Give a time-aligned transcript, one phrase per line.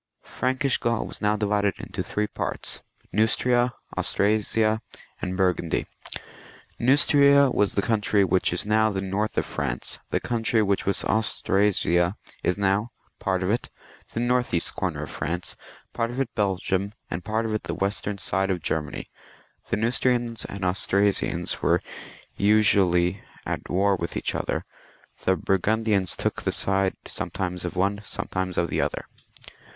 [0.23, 2.81] Frankish Gaul was now divided into three parts,
[3.13, 4.81] Neustria, Austrasia,
[5.21, 5.85] and Burgundy.
[6.79, 11.03] Neustria was the country which is now the north of France; the country which was
[11.05, 13.69] Aus trasia is now part of it
[14.13, 15.55] the north east comer of France;
[15.93, 19.05] part of it Belgium, and part of it the western side of Ger many.
[19.69, 21.79] The Neustrians and Australians were
[22.35, 24.65] usually at war with each other;
[25.25, 29.05] the Burgundians took the side some times of one, sometimes of the other.